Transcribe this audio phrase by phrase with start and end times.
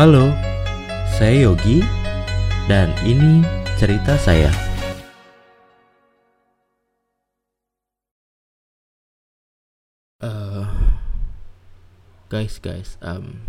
[0.00, 0.32] Halo,
[1.12, 1.84] saya Yogi
[2.72, 3.44] dan ini
[3.76, 4.48] cerita saya.
[10.24, 10.64] Eh,
[12.32, 13.44] guys, guys, um,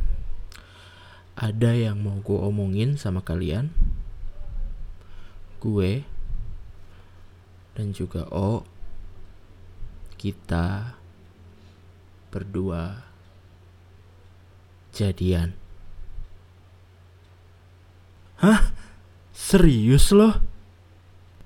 [1.40, 3.72] ada yang mau gue omongin sama kalian.
[5.64, 6.04] Gue
[7.80, 8.68] dan juga O,
[10.20, 11.00] kita
[12.28, 13.08] berdua
[14.92, 15.61] jadian.
[18.42, 18.74] Hah?
[19.38, 20.34] Serius loh?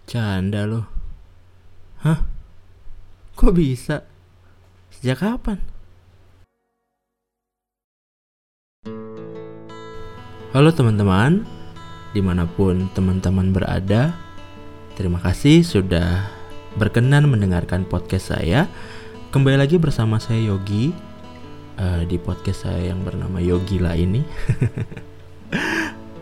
[0.07, 0.87] Canda loh.
[1.99, 2.23] Hah?
[3.35, 3.99] Kok bisa?
[4.95, 5.59] Sejak kapan?
[10.55, 11.43] Halo teman-teman,
[12.15, 14.15] di mana pun teman-teman berada,
[14.95, 16.31] terima kasih sudah
[16.79, 18.71] berkenan mendengarkan podcast saya.
[19.35, 20.95] Kembali lagi bersama saya Yogi
[21.75, 24.23] uh, di podcast saya yang bernama Yogi lah ini.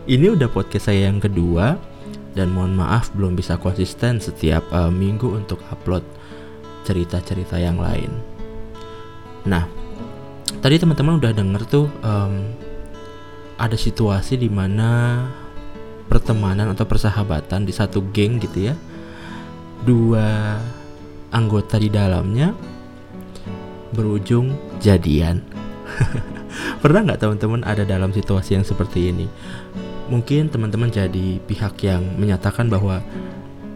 [0.04, 1.80] ini udah podcast saya yang kedua
[2.36, 6.04] dan mohon maaf belum bisa konsisten setiap uh, minggu untuk upload
[6.84, 8.12] cerita-cerita yang lain.
[9.48, 9.64] Nah,
[10.60, 12.52] tadi teman-teman udah denger tuh um,
[13.56, 15.24] ada situasi di mana
[16.10, 18.74] pertemanan atau persahabatan di satu geng gitu ya,
[19.88, 20.60] dua
[21.32, 22.52] anggota di dalamnya
[23.96, 24.52] berujung
[24.84, 25.40] jadian.
[26.82, 29.26] Pernah nggak teman-teman ada dalam situasi yang seperti ini?
[30.04, 33.00] Mungkin teman-teman jadi pihak yang menyatakan bahwa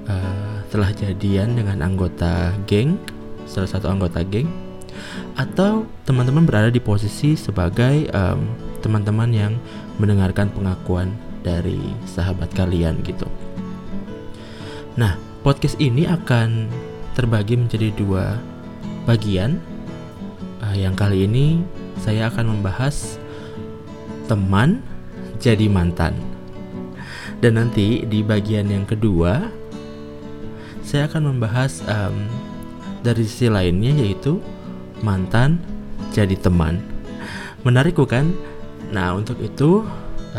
[0.05, 3.01] uh, telah jadian dengan anggota geng,
[3.49, 4.49] salah satu anggota geng,
[5.41, 8.45] atau teman-teman berada di posisi sebagai um,
[8.85, 9.53] teman-teman yang
[9.97, 13.25] mendengarkan pengakuan dari sahabat kalian gitu.
[15.01, 16.69] Nah, podcast ini akan
[17.17, 18.37] terbagi menjadi dua
[19.09, 19.57] bagian.
[20.61, 21.65] Uh, yang kali ini
[22.03, 23.17] saya akan membahas
[24.29, 24.85] teman
[25.39, 26.15] jadi mantan.
[27.39, 29.47] Dan nanti di bagian yang kedua
[30.83, 32.27] saya akan membahas um,
[33.07, 34.43] dari sisi lainnya yaitu
[35.05, 35.63] mantan
[36.11, 36.83] jadi teman.
[37.63, 38.35] Menarik bukan?
[38.91, 39.85] Nah, untuk itu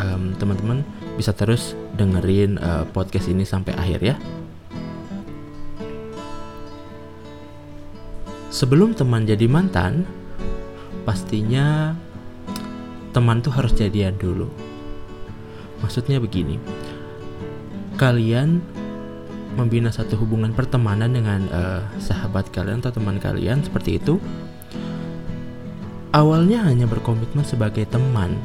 [0.00, 0.80] teman teman-teman
[1.20, 4.16] bisa terus dengerin uh, podcast ini sampai akhir ya.
[8.48, 10.08] Sebelum teman jadi mantan,
[11.04, 11.94] pastinya
[13.12, 14.69] teman tuh harus jadian dulu.
[15.80, 16.60] Maksudnya begini.
[17.96, 18.60] Kalian
[19.58, 24.22] membina satu hubungan pertemanan dengan uh, sahabat kalian atau teman kalian seperti itu
[26.14, 28.38] awalnya hanya berkomitmen sebagai teman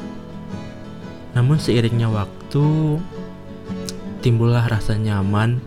[1.38, 2.97] namun seiringnya waktu
[4.25, 5.62] timbullah rasa nyaman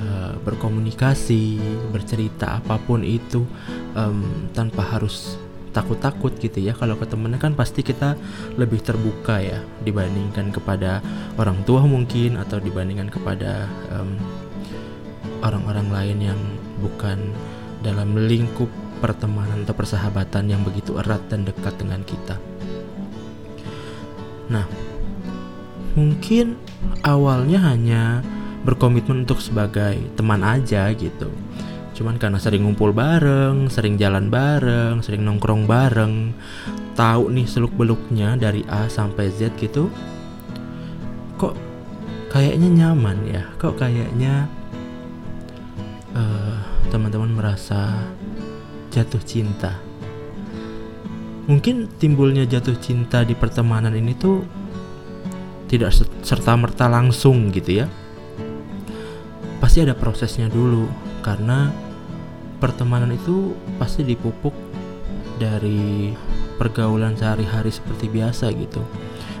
[0.00, 1.62] uh, berkomunikasi
[1.94, 3.46] bercerita apa pun itu
[3.94, 5.38] um, tanpa harus
[5.74, 8.14] takut-takut gitu ya kalau ke temennya kan pasti kita
[8.54, 11.02] lebih terbuka ya dibandingkan kepada
[11.34, 14.14] orang tua mungkin atau dibandingkan kepada um,
[15.42, 16.40] orang-orang lain yang
[16.78, 17.18] bukan
[17.82, 18.70] dalam lingkup
[19.02, 22.40] pertemanan atau persahabatan yang begitu erat dan dekat dengan kita.
[24.48, 24.64] Nah,
[25.92, 26.56] mungkin
[27.04, 28.24] awalnya hanya
[28.64, 31.28] berkomitmen untuk sebagai teman aja gitu.
[31.94, 36.34] Cuman karena sering ngumpul bareng, sering jalan bareng, sering nongkrong bareng,
[36.98, 39.86] tahu nih seluk beluknya dari A sampai Z gitu.
[41.38, 41.54] Kok
[42.34, 43.46] kayaknya nyaman ya?
[43.54, 44.50] Kok kayaknya
[46.18, 46.58] uh,
[46.90, 47.94] teman-teman merasa
[48.90, 49.78] jatuh cinta.
[51.46, 54.42] Mungkin timbulnya jatuh cinta di pertemanan ini tuh
[55.70, 55.94] tidak
[56.26, 57.86] serta merta langsung gitu ya.
[59.62, 61.72] Pasti ada prosesnya dulu karena
[62.60, 64.52] pertemanan itu pasti dipupuk
[65.40, 66.12] dari
[66.60, 68.84] pergaulan sehari-hari seperti biasa gitu.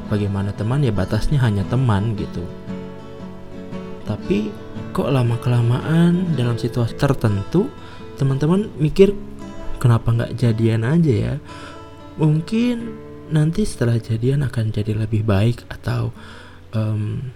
[0.08, 2.42] Bagaimana teman ya batasnya hanya teman gitu.
[4.08, 4.48] Tapi
[4.96, 7.68] kok lama kelamaan dalam situasi tertentu
[8.14, 9.10] teman-teman mikir
[9.82, 11.34] kenapa nggak jadian aja ya
[12.14, 12.94] mungkin
[13.34, 16.14] nanti setelah jadian akan jadi lebih baik atau
[16.70, 17.26] um,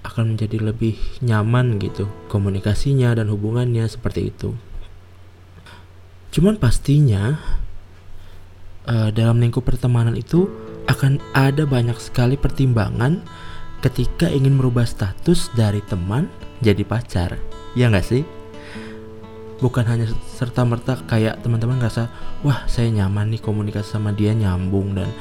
[0.00, 4.56] akan menjadi lebih nyaman gitu komunikasinya dan hubungannya seperti itu.
[6.30, 7.36] Cuman pastinya
[8.86, 10.46] uh, dalam lingkup pertemanan itu
[10.88, 13.22] akan ada banyak sekali pertimbangan
[13.80, 16.30] ketika ingin merubah status dari teman
[16.60, 17.36] jadi pacar.
[17.76, 18.22] Ya nggak sih?
[19.60, 22.08] Bukan hanya serta merta kayak teman-teman ngerasa
[22.40, 25.12] wah saya nyaman nih komunikasi sama dia nyambung dan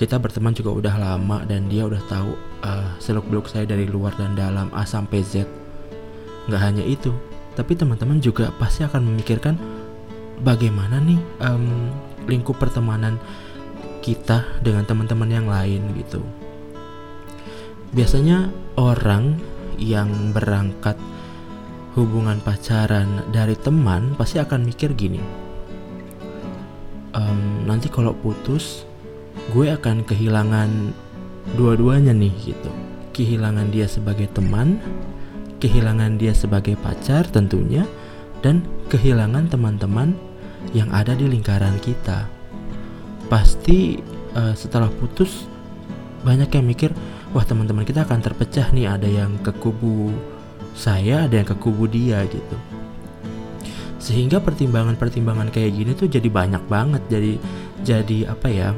[0.00, 2.32] kita berteman juga udah lama dan dia udah tahu
[2.64, 5.44] uh, seluk beluk saya dari luar dan dalam A sampai Z
[6.48, 7.12] nggak hanya itu
[7.52, 9.60] tapi teman-teman juga pasti akan memikirkan
[10.40, 11.92] bagaimana nih um,
[12.24, 13.20] lingkup pertemanan
[14.00, 16.24] kita dengan teman-teman yang lain gitu.
[17.92, 18.48] Biasanya
[18.80, 19.36] orang
[19.76, 20.96] yang berangkat
[21.98, 25.20] hubungan pacaran dari teman pasti akan mikir gini.
[27.10, 28.86] Um, nanti kalau putus,
[29.48, 30.92] gue akan kehilangan
[31.56, 32.70] dua-duanya nih gitu.
[33.16, 34.76] Kehilangan dia sebagai teman,
[35.58, 37.88] kehilangan dia sebagai pacar tentunya,
[38.44, 38.60] dan
[38.92, 40.12] kehilangan teman-teman
[40.76, 42.28] yang ada di lingkaran kita.
[43.32, 43.98] Pasti
[44.36, 45.48] uh, setelah putus
[46.20, 46.90] banyak yang mikir
[47.32, 50.12] wah teman-teman kita akan terpecah nih ada yang ke kubu
[50.76, 52.56] saya ada yang ke kubu dia gitu
[54.00, 57.32] sehingga pertimbangan-pertimbangan kayak gini tuh jadi banyak banget jadi
[57.80, 58.68] jadi apa ya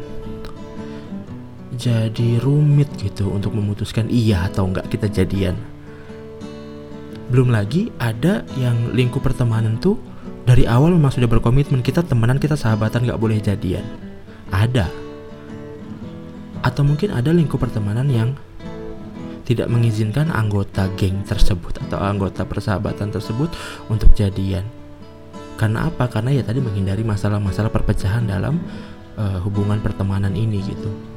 [1.82, 5.58] jadi rumit gitu untuk memutuskan iya atau enggak kita jadian
[7.34, 9.99] belum lagi ada yang lingkup pertemanan tuh
[10.46, 13.82] dari awal memang sudah berkomitmen kita temenan kita sahabatan nggak boleh jadian
[14.55, 14.87] ada
[16.62, 18.31] atau mungkin ada lingkup pertemanan yang
[19.43, 23.50] tidak mengizinkan anggota geng tersebut atau anggota persahabatan tersebut
[23.90, 24.62] untuk jadian.
[25.58, 26.08] Karena apa?
[26.08, 28.62] Karena ya tadi menghindari masalah-masalah perpecahan dalam
[29.19, 31.12] uh, hubungan pertemanan ini gitu.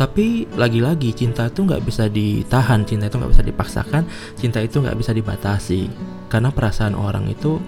[0.00, 4.96] Tapi lagi-lagi cinta itu nggak bisa ditahan, cinta itu nggak bisa dipaksakan, cinta itu nggak
[4.96, 5.92] bisa dibatasi.
[6.32, 7.60] Karena perasaan orang itu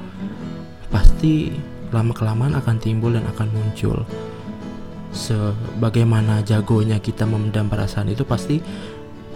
[0.89, 1.53] pasti
[1.93, 4.09] lama kelamaan akan timbul dan akan muncul.
[5.13, 8.65] Sebagaimana jagonya kita memendam perasaan itu pasti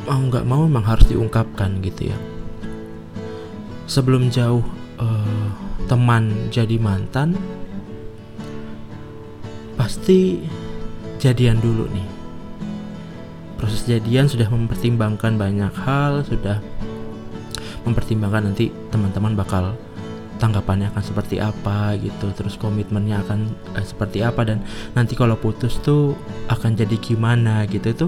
[0.09, 2.19] mau nggak mau memang harus diungkapkan gitu ya.
[3.85, 4.65] Sebelum jauh
[4.97, 5.47] uh,
[5.85, 7.37] teman jadi mantan
[9.77, 10.49] pasti
[11.21, 12.16] jadian dulu nih
[13.57, 16.61] proses jadian sudah mempertimbangkan banyak hal sudah
[17.89, 19.73] mempertimbangkan nanti teman-teman bakal
[20.37, 24.61] tanggapannya akan seperti apa gitu terus komitmennya akan eh, seperti apa dan
[24.93, 26.13] nanti kalau putus tuh
[26.53, 27.87] akan jadi gimana gitu.
[27.93, 28.07] Itu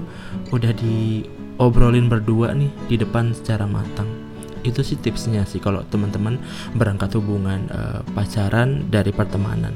[0.53, 4.07] udah diobrolin berdua nih di depan secara matang.
[4.61, 6.37] Itu sih tipsnya sih kalau teman-teman
[6.77, 9.73] berangkat hubungan eh, pacaran dari pertemanan.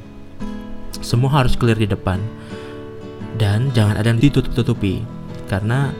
[1.01, 2.21] Semua harus clear di depan.
[3.33, 5.01] Dan jangan ada yang ditutup-tutupi
[5.53, 5.93] karena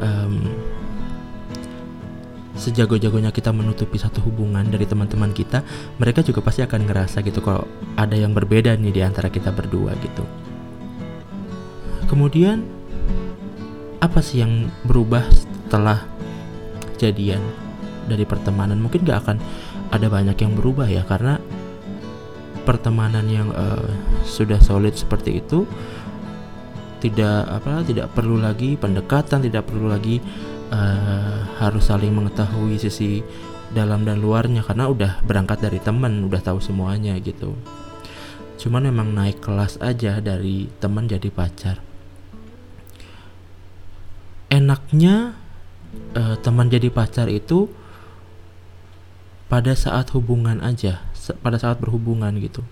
[0.00, 0.48] um,
[2.56, 5.60] sejago-jagonya kita menutupi satu hubungan dari teman-teman kita,
[6.00, 7.68] mereka juga pasti akan ngerasa gitu kalau
[8.00, 10.24] ada yang berbeda nih di antara kita berdua gitu.
[12.08, 12.64] Kemudian
[14.00, 16.08] apa sih yang berubah setelah
[16.96, 17.44] jadian
[18.08, 18.80] dari pertemanan?
[18.80, 19.36] Mungkin gak akan
[19.92, 21.36] ada banyak yang berubah ya karena
[22.64, 23.86] pertemanan yang uh,
[24.24, 25.68] sudah solid seperti itu
[27.02, 30.20] tidak apa tidak perlu lagi pendekatan, tidak perlu lagi
[30.72, 33.20] uh, harus saling mengetahui sisi
[33.72, 37.54] dalam dan luarnya karena udah berangkat dari teman udah tahu semuanya gitu.
[38.56, 41.84] Cuman memang naik kelas aja dari teman jadi pacar.
[44.48, 45.36] Enaknya
[46.16, 47.68] uh, teman jadi pacar itu
[49.46, 51.06] pada saat hubungan aja
[51.42, 52.66] pada saat berhubungan gitu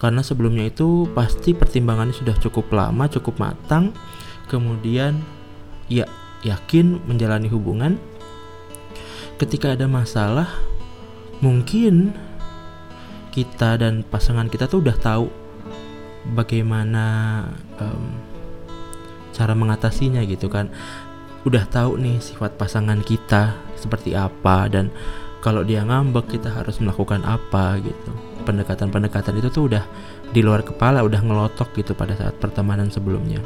[0.00, 3.92] karena sebelumnya itu pasti pertimbangannya sudah cukup lama cukup matang.
[4.48, 5.20] Kemudian
[5.92, 6.08] ya
[6.40, 8.00] yakin menjalani hubungan,
[9.36, 10.48] ketika ada masalah,
[11.44, 12.16] mungkin
[13.30, 15.28] kita dan pasangan kita tuh udah tahu
[16.32, 17.44] bagaimana
[17.76, 18.16] um,
[19.36, 20.72] cara mengatasinya gitu kan.
[21.44, 24.88] Udah tahu nih sifat pasangan kita seperti apa dan
[25.44, 29.84] kalau dia ngambek kita harus melakukan apa gitu pendekatan-pendekatan itu tuh udah
[30.30, 33.42] di luar kepala udah ngelotok gitu pada saat pertemanan sebelumnya.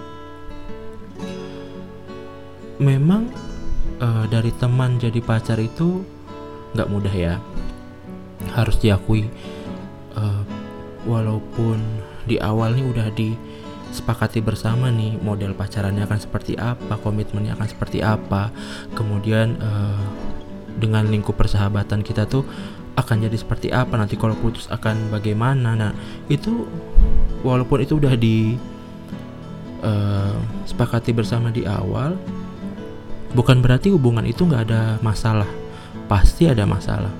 [2.83, 3.31] Memang
[4.03, 6.03] uh, dari teman jadi pacar itu
[6.75, 7.35] nggak mudah ya.
[8.55, 9.31] Harus diakui
[10.19, 10.43] uh,
[11.07, 11.79] walaupun
[12.25, 18.03] di awal nih udah disepakati bersama nih model pacarannya akan seperti apa komitmennya akan seperti
[18.03, 18.51] apa.
[18.99, 20.03] Kemudian uh,
[20.75, 22.43] dengan lingkup persahabatan kita tuh
[22.95, 25.75] akan jadi seperti apa nanti kalau putus akan bagaimana.
[25.75, 25.93] Nah
[26.31, 26.67] itu
[27.43, 28.55] walaupun itu udah di
[29.83, 32.15] uh, sepakati bersama di awal
[33.35, 35.49] bukan berarti hubungan itu nggak ada masalah.
[36.07, 37.11] Pasti ada masalah.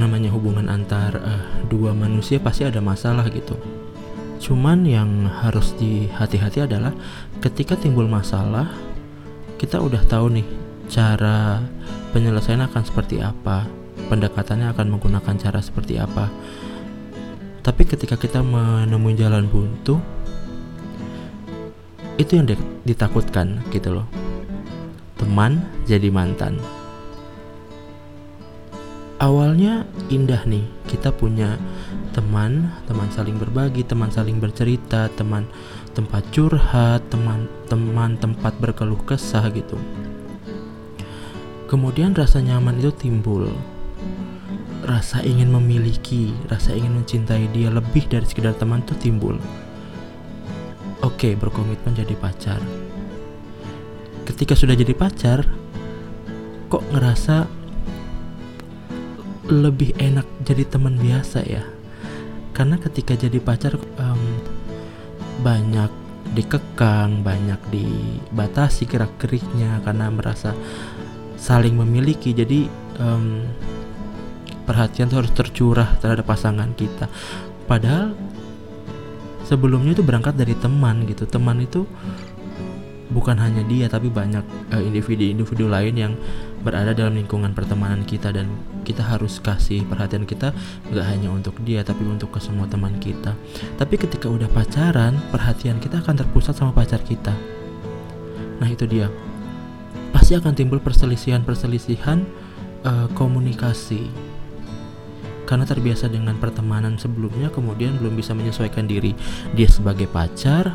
[0.00, 3.54] Namanya hubungan antar uh, dua manusia pasti ada masalah gitu.
[4.42, 6.90] Cuman yang harus dihati-hati adalah
[7.44, 8.66] ketika timbul masalah
[9.60, 10.48] kita udah tahu nih
[10.90, 11.62] cara
[12.10, 13.81] penyelesaian akan seperti apa
[14.12, 16.28] pendekatannya akan menggunakan cara seperti apa
[17.64, 19.96] tapi ketika kita menemui jalan buntu
[22.20, 22.44] itu yang
[22.84, 24.04] ditakutkan gitu loh
[25.22, 26.58] teman jadi mantan.
[29.22, 31.54] Awalnya indah nih, kita punya
[32.10, 35.46] teman, teman saling berbagi, teman saling bercerita, teman
[35.94, 39.78] tempat curhat, teman-teman tempat berkeluh kesah gitu.
[41.70, 43.54] Kemudian rasa nyaman itu timbul.
[44.82, 49.38] Rasa ingin memiliki, rasa ingin mencintai dia lebih dari sekedar teman itu timbul.
[51.02, 52.62] Oke, berkomitmen jadi pacar.
[54.22, 55.42] Ketika sudah jadi pacar,
[56.70, 57.46] kok ngerasa
[59.50, 61.62] lebih enak jadi teman biasa ya?
[62.54, 64.22] Karena ketika jadi pacar um,
[65.42, 65.90] banyak
[66.32, 70.54] dikekang, banyak dibatasi gerak-geriknya karena merasa
[71.36, 72.30] saling memiliki.
[72.30, 72.70] Jadi
[73.02, 73.42] um,
[74.64, 77.10] perhatian tuh harus tercurah terhadap pasangan kita.
[77.66, 78.14] Padahal
[79.46, 81.26] sebelumnya itu berangkat dari teman gitu.
[81.26, 81.86] Teman itu
[83.12, 84.42] bukan hanya dia tapi banyak
[84.72, 86.12] eh, individu-individu uh, lain yang
[86.64, 88.48] berada dalam lingkungan pertemanan kita dan
[88.82, 90.56] kita harus kasih perhatian kita
[90.88, 93.36] nggak hanya untuk dia tapi untuk ke semua teman kita
[93.76, 97.36] tapi ketika udah pacaran perhatian kita akan terpusat sama pacar kita
[98.58, 99.12] nah itu dia
[100.10, 102.24] pasti akan timbul perselisihan-perselisihan
[102.88, 104.08] uh, komunikasi
[105.52, 109.12] karena terbiasa dengan pertemanan sebelumnya kemudian belum bisa menyesuaikan diri
[109.52, 110.72] dia sebagai pacar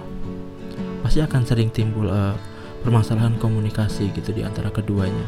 [1.02, 2.38] pasti akan sering timbul uh,
[2.86, 5.26] permasalahan komunikasi gitu di antara keduanya.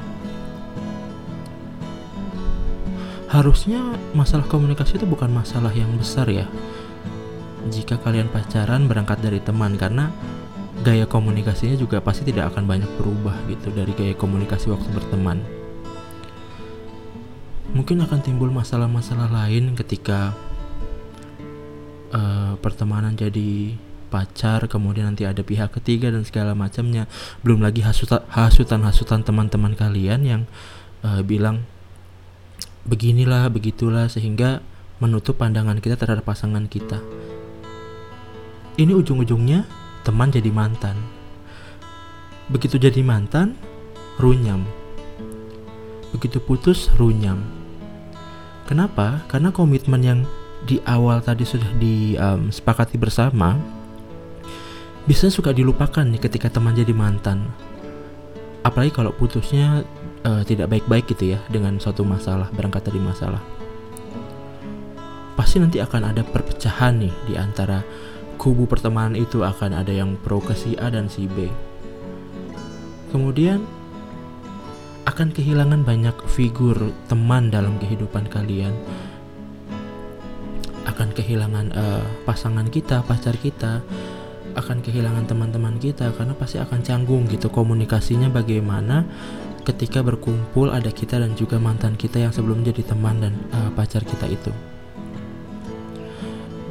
[3.26, 3.82] Harusnya
[4.14, 6.46] masalah komunikasi itu bukan masalah yang besar ya.
[7.74, 10.14] Jika kalian pacaran berangkat dari teman karena
[10.86, 15.59] gaya komunikasinya juga pasti tidak akan banyak berubah gitu dari gaya komunikasi waktu berteman.
[17.80, 20.36] Mungkin akan timbul masalah-masalah lain ketika
[22.12, 23.72] uh, pertemanan jadi
[24.12, 27.08] pacar kemudian nanti ada pihak ketiga dan segala macamnya.
[27.40, 30.42] Belum lagi hasutan hasutan teman-teman kalian yang
[31.08, 31.64] uh, bilang
[32.84, 34.60] beginilah begitulah sehingga
[35.00, 37.00] menutup pandangan kita terhadap pasangan kita.
[38.76, 39.64] Ini ujung-ujungnya
[40.04, 41.00] teman jadi mantan.
[42.52, 43.56] Begitu jadi mantan
[44.20, 44.68] runyam.
[46.12, 47.59] Begitu putus runyam
[48.70, 50.20] kenapa karena komitmen yang
[50.70, 53.50] di awal tadi sudah disepakati um, bersama
[55.10, 57.50] bisa suka dilupakan nih ketika teman jadi mantan.
[58.62, 59.82] Apalagi kalau putusnya
[60.22, 63.42] uh, tidak baik-baik gitu ya dengan suatu masalah, berangkat dari masalah.
[65.34, 67.82] Pasti nanti akan ada perpecahan nih di antara
[68.38, 71.50] kubu pertemanan itu akan ada yang pro ke si A dan si B.
[73.10, 73.66] Kemudian
[75.10, 78.78] akan kehilangan banyak figur teman dalam kehidupan kalian.
[80.86, 83.82] Akan kehilangan uh, pasangan kita, pacar kita,
[84.54, 89.06] akan kehilangan teman-teman kita karena pasti akan canggung gitu komunikasinya bagaimana
[89.66, 94.06] ketika berkumpul ada kita dan juga mantan kita yang sebelum jadi teman dan uh, pacar
[94.06, 94.54] kita itu.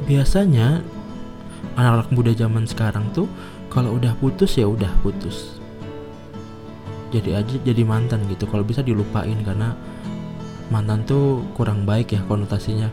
[0.07, 0.79] Biasanya
[1.75, 3.27] anak-anak muda zaman sekarang tuh
[3.67, 5.58] kalau udah putus ya udah putus.
[7.09, 8.45] Jadi aja jadi mantan gitu.
[8.45, 9.73] Kalau bisa dilupain karena
[10.69, 12.89] mantan tuh kurang baik ya konotasinya.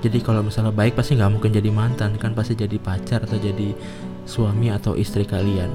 [0.00, 3.76] Jadi kalau misalnya baik pasti nggak mungkin jadi mantan kan pasti jadi pacar atau jadi
[4.24, 5.68] suami atau istri kalian.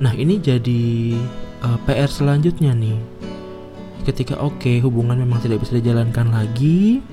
[0.00, 1.12] Nah, ini jadi
[1.60, 2.96] uh, eh, PR selanjutnya nih.
[4.08, 7.04] Ketika oke, okay, hubungan memang tidak bisa dijalankan lagi.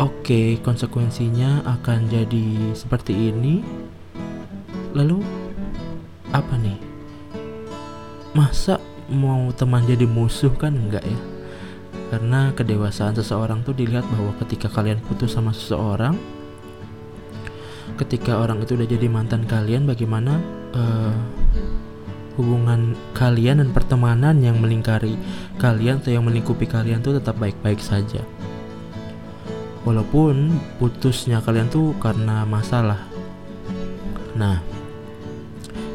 [0.00, 3.60] Oke, okay, konsekuensinya akan jadi seperti ini.
[4.96, 5.20] Lalu
[6.32, 6.83] apa nih?
[8.34, 11.20] Masa mau teman jadi musuh kan enggak ya?
[12.10, 16.18] Karena kedewasaan seseorang tuh dilihat bahwa ketika kalian putus sama seseorang,
[17.94, 20.42] ketika orang itu udah jadi mantan kalian bagaimana
[20.74, 21.14] uh,
[22.34, 25.14] hubungan kalian dan pertemanan yang melingkari
[25.62, 28.26] kalian atau yang melingkupi kalian tuh tetap baik-baik saja
[29.86, 30.50] walaupun
[30.82, 32.98] putusnya kalian tuh karena masalah
[34.34, 34.58] nah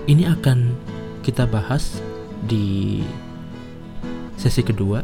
[0.07, 0.71] ini akan
[1.19, 1.99] kita bahas
[2.45, 3.03] di
[4.39, 5.03] sesi kedua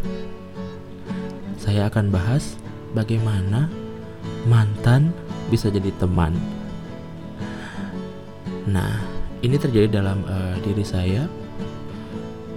[1.60, 2.56] saya akan bahas
[2.96, 3.68] bagaimana
[4.48, 5.12] mantan
[5.52, 6.36] bisa jadi teman
[8.66, 8.98] Nah,
[9.46, 11.30] ini terjadi dalam uh, diri saya.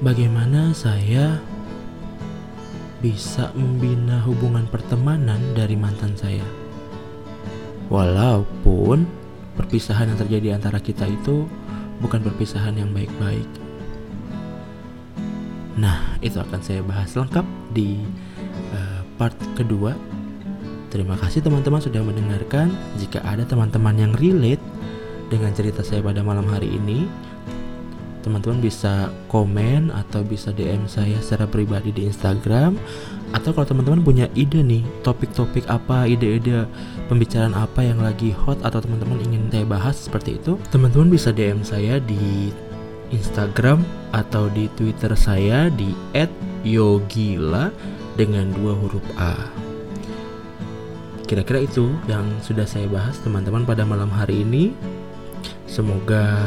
[0.01, 1.37] Bagaimana saya
[3.05, 6.45] bisa membina hubungan pertemanan dari mantan saya?
[7.93, 9.05] Walaupun
[9.59, 11.45] perpisahan yang terjadi antara kita itu
[12.01, 13.68] bukan perpisahan yang baik-baik.
[15.79, 18.03] Nah, itu akan saya bahas lengkap di
[18.75, 19.95] uh, part kedua.
[20.91, 22.75] Terima kasih teman-teman sudah mendengarkan.
[22.99, 24.63] Jika ada teman-teman yang relate
[25.31, 27.07] dengan cerita saya pada malam hari ini,
[28.27, 32.75] teman-teman bisa komen atau bisa DM saya secara pribadi di Instagram
[33.31, 36.65] atau kalau teman-teman punya ide nih topik-topik apa ide-ide
[37.07, 41.61] pembicaraan apa yang lagi hot atau teman-teman ingin saya bahas seperti itu teman-teman bisa DM
[41.65, 42.51] saya di
[43.11, 45.93] Instagram atau di Twitter saya di
[46.65, 47.73] @yogila
[48.19, 49.37] dengan dua huruf A.
[51.29, 54.73] Kira-kira itu yang sudah saya bahas teman-teman pada malam hari ini.
[55.69, 56.41] Semoga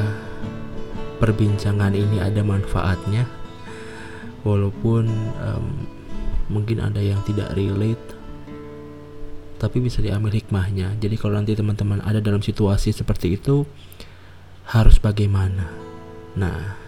[1.22, 3.30] perbincangan ini ada manfaatnya
[4.42, 5.06] walaupun
[5.38, 5.66] um,
[6.50, 8.02] mungkin ada yang tidak relate
[9.62, 13.62] tapi bisa diambil hikmahnya jadi kalau nanti teman-teman ada dalam situasi seperti itu
[14.74, 15.91] harus bagaimana
[16.38, 16.80] nah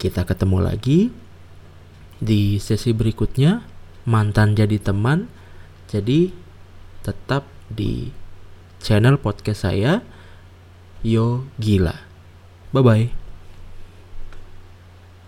[0.00, 1.12] kita ketemu lagi
[2.20, 3.64] di sesi berikutnya.
[4.08, 5.28] Mantan jadi teman.
[5.88, 6.32] Jadi
[7.04, 8.12] tetap di
[8.80, 10.00] channel podcast saya
[11.04, 11.96] Yo Gila.
[12.72, 13.19] Bye bye